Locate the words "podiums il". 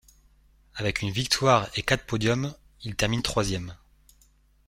2.07-2.95